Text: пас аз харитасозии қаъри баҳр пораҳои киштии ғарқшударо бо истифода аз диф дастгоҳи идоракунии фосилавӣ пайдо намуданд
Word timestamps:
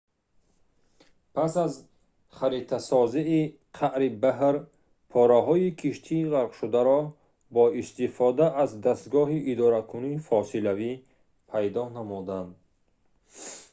пас 1.35 1.53
аз 1.65 1.73
харитасозии 2.39 3.45
қаъри 3.77 4.09
баҳр 4.23 4.55
пораҳои 5.11 5.67
киштии 5.81 6.29
ғарқшударо 6.35 6.99
бо 7.55 7.63
истифода 7.81 8.45
аз 8.63 8.69
диф 8.73 8.83
дастгоҳи 8.87 9.39
идоракунии 9.51 10.21
фосилавӣ 10.29 10.91
пайдо 11.51 11.83
намуданд 11.97 12.51